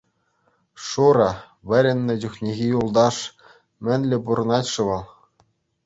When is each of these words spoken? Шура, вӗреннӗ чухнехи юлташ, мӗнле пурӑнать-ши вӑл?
Шура, 0.85 1.31
вӗреннӗ 1.67 2.15
чухнехи 2.21 2.67
юлташ, 2.79 3.15
мӗнле 3.83 4.17
пурӑнать-ши 4.25 4.81
вӑл? 4.87 5.03